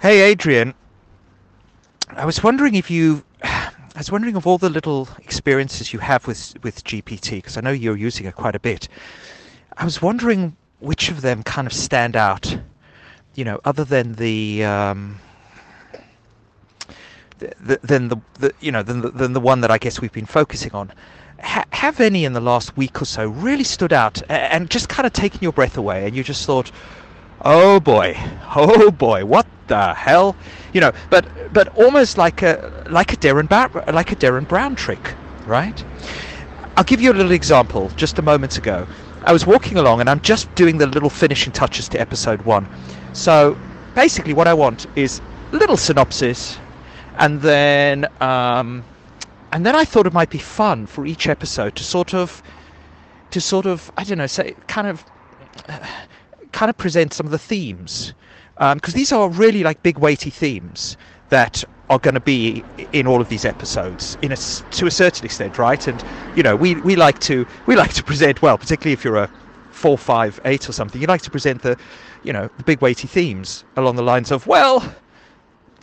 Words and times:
Hey, 0.00 0.20
Adrian. 0.20 0.74
I 2.10 2.24
was 2.24 2.40
wondering 2.40 2.76
if 2.76 2.88
you, 2.88 3.24
I 3.42 3.72
was 3.96 4.12
wondering 4.12 4.36
of 4.36 4.46
all 4.46 4.56
the 4.56 4.70
little 4.70 5.08
experiences 5.18 5.92
you 5.92 5.98
have 5.98 6.24
with 6.24 6.54
with 6.62 6.84
GPT, 6.84 7.38
because 7.38 7.56
I 7.56 7.62
know 7.62 7.72
you're 7.72 7.96
using 7.96 8.24
it 8.24 8.36
quite 8.36 8.54
a 8.54 8.60
bit. 8.60 8.88
I 9.76 9.84
was 9.84 10.00
wondering 10.00 10.56
which 10.78 11.10
of 11.10 11.20
them 11.20 11.42
kind 11.42 11.66
of 11.66 11.72
stand 11.72 12.14
out, 12.14 12.58
you 13.34 13.44
know, 13.44 13.60
other 13.64 13.82
than 13.82 14.14
the, 14.14 14.64
um, 14.64 15.18
than 17.40 18.06
the, 18.06 18.20
the 18.34 18.54
you 18.60 18.70
know 18.70 18.84
than 18.84 19.00
the, 19.00 19.10
than 19.10 19.32
the 19.32 19.40
one 19.40 19.62
that 19.62 19.72
I 19.72 19.78
guess 19.78 20.00
we've 20.00 20.12
been 20.12 20.26
focusing 20.26 20.70
on. 20.74 20.92
Ha- 21.42 21.64
have 21.72 21.98
any 21.98 22.24
in 22.24 22.34
the 22.34 22.40
last 22.40 22.76
week 22.76 23.02
or 23.02 23.04
so 23.04 23.26
really 23.26 23.64
stood 23.64 23.92
out 23.92 24.22
and 24.28 24.70
just 24.70 24.88
kind 24.88 25.08
of 25.08 25.12
taken 25.12 25.40
your 25.42 25.52
breath 25.52 25.76
away, 25.76 26.06
and 26.06 26.14
you 26.14 26.22
just 26.22 26.46
thought, 26.46 26.70
oh 27.44 27.80
boy, 27.80 28.16
oh 28.54 28.92
boy, 28.92 29.24
what 29.24 29.44
the 29.68 29.94
hell, 29.94 30.36
you 30.72 30.80
know? 30.80 30.92
But 31.10 31.52
but 31.52 31.68
almost 31.76 32.18
like 32.18 32.42
a 32.42 32.84
like 32.90 33.12
a 33.12 33.16
Derren 33.16 33.48
Bar- 33.48 33.84
like 33.92 34.12
a 34.12 34.16
Derren 34.16 34.46
Brown 34.48 34.74
trick, 34.74 35.14
right? 35.46 35.84
I'll 36.76 36.84
give 36.84 37.00
you 37.00 37.12
a 37.12 37.14
little 37.14 37.32
example. 37.32 37.90
Just 37.96 38.18
a 38.18 38.22
moment 38.22 38.56
ago, 38.58 38.86
I 39.22 39.32
was 39.32 39.46
walking 39.46 39.78
along 39.78 40.00
and 40.00 40.08
I'm 40.10 40.20
just 40.20 40.52
doing 40.54 40.78
the 40.78 40.86
little 40.86 41.10
finishing 41.10 41.52
touches 41.52 41.88
to 41.90 42.00
episode 42.00 42.42
one. 42.42 42.68
So 43.12 43.58
basically, 43.94 44.32
what 44.34 44.48
I 44.48 44.54
want 44.54 44.86
is 44.96 45.20
a 45.52 45.56
little 45.56 45.76
synopsis, 45.76 46.60
and 47.16 47.40
then 47.40 48.06
um, 48.20 48.84
and 49.52 49.64
then 49.66 49.74
I 49.74 49.84
thought 49.84 50.06
it 50.06 50.12
might 50.12 50.30
be 50.30 50.38
fun 50.38 50.86
for 50.86 51.06
each 51.06 51.26
episode 51.26 51.74
to 51.76 51.84
sort 51.84 52.14
of 52.14 52.42
to 53.30 53.40
sort 53.40 53.66
of 53.66 53.90
I 53.96 54.04
don't 54.04 54.18
know 54.18 54.26
say 54.26 54.54
kind 54.66 54.86
of 54.86 55.04
uh, 55.68 55.78
kind 56.52 56.70
of 56.70 56.76
present 56.76 57.12
some 57.12 57.26
of 57.26 57.32
the 57.32 57.38
themes 57.38 58.14
because 58.54 58.94
um, 58.94 58.98
these 58.98 59.12
are 59.12 59.28
really 59.28 59.62
like 59.62 59.82
big 59.82 59.98
weighty 59.98 60.30
themes 60.30 60.96
that 61.28 61.62
are 61.90 61.98
going 61.98 62.14
to 62.14 62.20
be 62.20 62.64
in 62.92 63.06
all 63.06 63.20
of 63.20 63.28
these 63.28 63.44
episodes 63.44 64.18
in 64.22 64.32
a, 64.32 64.36
to 64.36 64.86
a 64.86 64.90
certain 64.90 65.24
extent 65.24 65.58
right? 65.58 65.86
And 65.86 66.02
you 66.34 66.42
know 66.42 66.56
we, 66.56 66.74
we 66.76 66.96
like 66.96 67.18
to 67.20 67.46
we 67.66 67.76
like 67.76 67.92
to 67.94 68.02
present 68.02 68.42
well 68.42 68.58
particularly 68.58 68.92
if 68.92 69.04
you're 69.04 69.16
a 69.16 69.30
four 69.70 69.96
five 69.96 70.40
eight 70.44 70.68
or 70.68 70.72
something 70.72 71.00
you 71.00 71.06
like 71.06 71.22
to 71.22 71.30
present 71.30 71.62
the 71.62 71.78
you 72.24 72.32
know 72.32 72.50
the 72.56 72.64
big 72.64 72.80
weighty 72.80 73.06
themes 73.06 73.64
along 73.76 73.94
the 73.94 74.02
lines 74.02 74.32
of 74.32 74.44
well 74.46 74.94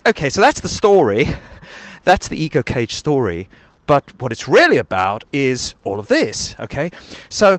okay 0.06 0.30
so 0.30 0.42
that's 0.42 0.60
the 0.60 0.68
story 0.68 1.28
that's 2.04 2.28
the 2.28 2.36
ego 2.38 2.62
cage 2.62 2.94
story 2.94 3.48
but 3.88 4.04
what 4.20 4.34
it's 4.34 4.48
really 4.50 4.78
about 4.78 5.24
is 5.32 5.76
all 5.86 5.98
of 5.98 6.08
this 6.08 6.56
okay? 6.60 6.92
So 7.30 7.58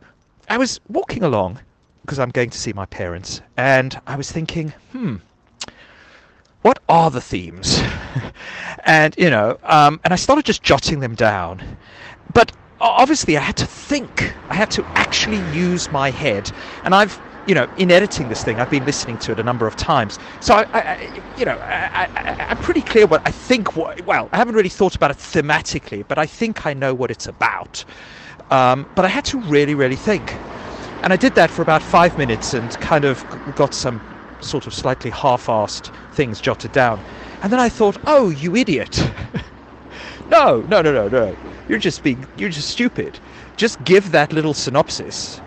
i 0.51 0.59
was 0.59 0.79
walking 0.89 1.23
along 1.23 1.59
because 2.07 2.21
i'm 2.21 2.31
going 2.31 2.51
to 2.51 2.59
see 2.59 2.73
my 2.73 2.87
parents 2.87 3.43
and 3.57 4.01
i 4.07 4.17
was 4.17 4.31
thinking 4.33 4.73
hmm 4.93 5.17
what 6.67 6.81
are 6.89 7.13
the 7.13 7.21
themes? 7.21 7.81
and 8.85 9.15
you 9.17 9.31
know, 9.31 9.57
um, 9.63 10.01
and 10.03 10.13
I 10.13 10.17
started 10.17 10.45
just 10.45 10.65
jotting 10.65 10.99
them 10.99 11.15
down. 11.15 11.79
But 12.33 12.51
obviously, 12.81 13.37
I 13.37 13.41
had 13.41 13.57
to 13.59 13.67
think. 13.67 14.37
I 14.51 14.55
had 14.57 14.71
to 14.71 14.85
actually 14.97 15.39
use 15.39 15.93
my 15.93 16.11
head. 16.11 16.51
And 16.83 16.93
I've, 16.93 17.23
you 17.47 17.55
know, 17.55 17.69
in 17.77 17.93
editing 17.93 18.27
this 18.29 18.43
thing, 18.43 18.59
I've 18.59 18.69
been 18.69 18.85
listening 18.85 19.19
to 19.19 19.33
it 19.33 19.39
a 19.39 19.45
number 19.45 19.69
of 19.69 19.77
times. 19.77 20.19
So 20.41 20.55
I, 20.55 20.67
I 20.75 21.23
you 21.37 21.45
know, 21.45 21.57
I, 21.63 22.09
am 22.51 22.59
pretty 22.59 22.83
clear 22.83 23.07
what 23.07 23.23
I 23.25 23.31
think. 23.31 23.77
What, 23.77 24.01
well, 24.05 24.29
I 24.33 24.37
haven't 24.39 24.57
really 24.57 24.69
thought 24.69 24.97
about 24.97 25.13
it 25.13 25.19
thematically, 25.19 26.05
but 26.09 26.19
I 26.19 26.27
think 26.27 26.67
I 26.67 26.75
know 26.75 26.95
what 26.95 27.13
it's 27.13 27.29
about. 27.29 27.85
Um, 28.51 28.89
but 28.97 29.05
I 29.05 29.09
had 29.09 29.25
to 29.27 29.41
really, 29.41 29.77
really 29.77 29.97
think. 29.97 30.46
And 31.03 31.13
I 31.13 31.17
did 31.17 31.35
that 31.35 31.51
for 31.51 31.63
about 31.63 31.83
five 31.83 32.19
minutes 32.19 32.55
and 32.55 32.71
kind 32.81 33.05
of 33.05 33.25
got 33.55 33.75
some 33.75 34.01
sort 34.41 34.67
of 34.67 34.75
slightly 34.75 35.11
half-assed 35.11 35.93
things 36.15 36.41
jotted 36.41 36.73
down. 36.73 37.01
And 37.43 37.53
then 37.53 37.61
I 37.61 37.69
thought, 37.69 37.97
oh, 38.07 38.31
you 38.31 38.57
idiot. 38.57 38.99
no, 40.31 40.63
no, 40.63 40.83
no, 40.83 40.93
no, 40.93 41.09
no. 41.09 41.37
You're 41.69 41.79
just 41.79 42.03
being, 42.03 42.27
you're 42.37 42.51
just 42.51 42.69
stupid. 42.69 43.19
Just 43.57 43.83
give 43.85 44.13
that 44.13 44.33
little 44.33 44.55
synopsis, 44.55 45.41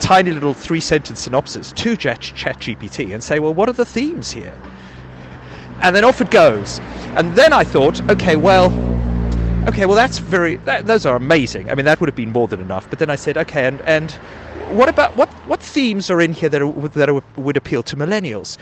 tiny 0.00 0.32
little 0.32 0.54
three 0.54 0.80
sentence 0.80 1.20
synopsis 1.20 1.72
to 1.72 1.96
ChatGPT 1.96 3.14
and 3.14 3.22
say, 3.22 3.38
well, 3.38 3.54
what 3.54 3.68
are 3.68 3.72
the 3.72 3.84
themes 3.84 4.30
here? 4.30 4.54
And 5.80 5.96
then 5.96 6.04
off 6.04 6.20
it 6.20 6.30
goes. 6.30 6.80
And 7.16 7.34
then 7.34 7.52
I 7.52 7.64
thought, 7.64 8.00
okay, 8.10 8.36
well, 8.36 8.66
okay, 9.68 9.86
well, 9.86 9.96
that's 9.96 10.18
very, 10.18 10.56
that, 10.56 10.86
those 10.86 11.06
are 11.06 11.16
amazing. 11.16 11.70
I 11.70 11.74
mean, 11.74 11.84
that 11.86 12.00
would 12.00 12.08
have 12.08 12.16
been 12.16 12.32
more 12.32 12.48
than 12.48 12.60
enough. 12.60 12.88
But 12.88 12.98
then 12.98 13.10
I 13.10 13.16
said, 13.16 13.36
okay, 13.36 13.66
and, 13.66 13.80
and 13.82 14.18
what 14.72 14.88
about 14.88 15.16
what 15.16 15.28
what 15.46 15.62
themes 15.62 16.10
are 16.10 16.20
in 16.20 16.32
here 16.32 16.48
that 16.48 16.62
are, 16.62 16.88
that 16.88 17.08
are, 17.08 17.22
would 17.36 17.56
appeal 17.56 17.82
to 17.84 17.96
millennials? 17.96 18.58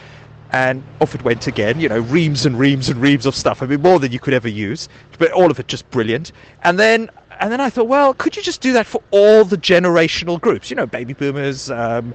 And 0.53 0.83
off 1.01 1.15
it 1.15 1.23
went 1.23 1.47
again, 1.47 1.79
you 1.79 1.89
know, 1.89 2.01
reams 2.01 2.45
and 2.45 2.59
reams 2.59 2.89
and 2.89 3.01
reams 3.01 3.25
of 3.25 3.37
stuff. 3.37 3.63
I 3.63 3.67
mean, 3.67 3.83
more 3.83 4.01
than 4.01 4.11
you 4.11 4.19
could 4.19 4.35
ever 4.35 4.49
use, 4.49 4.89
but 5.19 5.31
all 5.31 5.51
of 5.51 5.61
it 5.61 5.69
just 5.69 5.89
brilliant. 5.91 6.33
And 6.63 6.79
then 6.79 7.09
and 7.41 7.53
then 7.53 7.61
I 7.61 7.71
thought, 7.71 7.89
well, 7.89 8.15
could 8.15 8.37
you 8.37 8.43
just 8.43 8.61
do 8.61 8.73
that 8.75 8.87
for 8.87 9.03
all 9.13 9.45
the 9.45 9.57
generational 9.57 10.41
groups? 10.41 10.69
You 10.71 10.77
know, 10.77 10.87
baby 10.87 11.15
boomers, 11.15 11.71
um, 11.71 12.15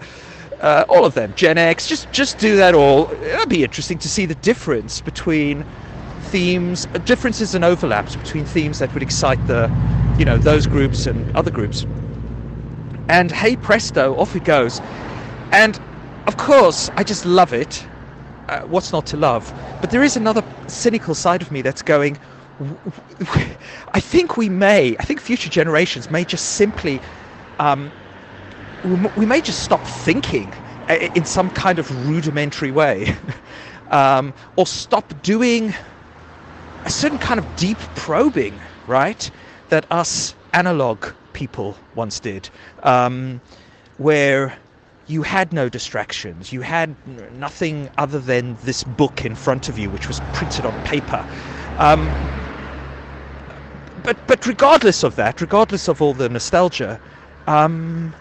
uh, 0.59 0.85
all 0.89 1.05
of 1.05 1.13
them, 1.13 1.33
Gen 1.33 1.57
X. 1.57 1.87
Just 1.87 2.11
just 2.11 2.37
do 2.37 2.57
that 2.57 2.75
all. 2.75 3.11
It'd 3.11 3.49
be 3.49 3.63
interesting 3.63 3.97
to 3.99 4.09
see 4.09 4.25
the 4.25 4.35
difference 4.35 5.01
between 5.01 5.65
themes, 6.19 6.85
differences 7.05 7.55
and 7.55 7.63
overlaps 7.63 8.15
between 8.15 8.45
themes 8.45 8.79
that 8.79 8.93
would 8.93 9.03
excite 9.03 9.45
the, 9.47 9.71
you 10.17 10.25
know, 10.25 10.37
those 10.37 10.67
groups 10.67 11.07
and 11.07 11.25
other 11.35 11.51
groups 11.51 11.85
and 13.07 13.31
hey 13.31 13.55
presto, 13.55 14.15
off 14.17 14.35
it 14.35 14.43
goes. 14.43 14.81
And 15.51 15.79
of 16.27 16.37
course, 16.37 16.89
I 16.95 17.03
just 17.03 17.25
love 17.25 17.53
it. 17.53 17.85
Uh, 18.49 18.61
what's 18.61 18.91
not 18.91 19.05
to 19.07 19.17
love? 19.17 19.53
But 19.81 19.91
there 19.91 20.03
is 20.03 20.15
another 20.15 20.43
cynical 20.67 21.15
side 21.15 21.41
of 21.41 21.51
me 21.51 21.61
that's 21.61 21.81
going. 21.81 22.17
I 23.93 23.99
think 23.99 24.37
we 24.37 24.49
may, 24.49 24.95
I 24.97 25.03
think 25.03 25.19
future 25.19 25.49
generations 25.49 26.09
may 26.09 26.23
just 26.23 26.53
simply, 26.53 27.01
um, 27.59 27.91
we 29.15 29.25
may 29.25 29.41
just 29.41 29.63
stop 29.63 29.85
thinking 29.85 30.53
uh, 30.89 30.93
in 31.15 31.25
some 31.25 31.49
kind 31.49 31.79
of 31.79 32.07
rudimentary 32.07 32.71
way, 32.71 33.15
um, 33.91 34.33
or 34.55 34.65
stop 34.65 35.13
doing 35.21 35.73
a 36.85 36.89
certain 36.89 37.17
kind 37.19 37.39
of 37.39 37.55
deep 37.55 37.77
probing, 37.95 38.59
right? 38.87 39.29
That 39.69 39.85
us 39.91 40.35
analog 40.53 41.07
people 41.35 41.77
once 41.93 42.19
did, 42.19 42.49
um, 42.81 43.41
where 43.97 44.57
you 45.07 45.21
had 45.21 45.53
no 45.53 45.69
distractions. 45.69 46.51
You 46.51 46.61
had 46.61 46.95
nothing 47.37 47.89
other 47.97 48.19
than 48.19 48.57
this 48.63 48.83
book 48.83 49.23
in 49.23 49.35
front 49.35 49.69
of 49.69 49.77
you, 49.77 49.89
which 49.91 50.07
was 50.07 50.19
printed 50.33 50.65
on 50.65 50.73
paper. 50.83 51.23
Um, 51.77 52.09
but 54.03 54.17
but 54.27 54.45
regardless 54.47 55.03
of 55.03 55.15
that, 55.17 55.41
regardless 55.41 55.87
of 55.87 56.01
all 56.01 56.13
the 56.13 56.29
nostalgia, 56.29 56.99
um, 57.45 58.15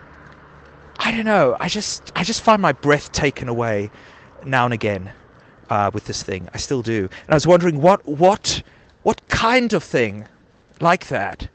I 0.99 1.11
don't 1.13 1.25
know. 1.25 1.57
I 1.61 1.69
just 1.69 2.13
I 2.17 2.25
just 2.25 2.43
find 2.43 2.61
my 2.61 2.73
breath 2.73 3.13
taken 3.13 3.49
away 3.49 3.91
now 4.45 4.65
and 4.65 4.75
again 4.75 5.13
uh, 5.71 5.91
with 5.95 6.05
this 6.07 6.23
thing. 6.23 6.49
I 6.53 6.59
still 6.59 6.83
do. 6.83 7.09
And 7.25 7.31
I 7.31 7.35
was 7.35 7.47
wondering 7.47 7.81
what 7.81 8.07
what 8.07 8.63
what 9.03 9.27
kind 9.29 9.73
of 9.73 9.85
thing 9.85 10.27
like 10.81 11.09
that 11.09 11.49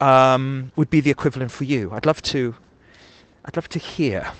um, 0.00 0.72
would 0.76 0.90
be 0.90 1.00
the 1.00 1.10
equivalent 1.10 1.50
for 1.50 1.64
you? 1.64 1.90
I'd 1.92 2.06
love 2.06 2.22
to. 2.22 2.54
I'd 3.44 3.56
love 3.56 3.68
to 3.70 3.78
hear. 3.78 4.32